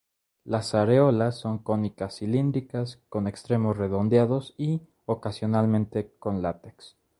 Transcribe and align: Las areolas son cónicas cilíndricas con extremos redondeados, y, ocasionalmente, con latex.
Las 0.45 0.73
areolas 0.73 1.35
son 1.37 1.59
cónicas 1.59 2.15
cilíndricas 2.15 2.97
con 3.09 3.27
extremos 3.27 3.77
redondeados, 3.77 4.55
y, 4.57 4.81
ocasionalmente, 5.05 6.15
con 6.17 6.41
latex. 6.41 6.97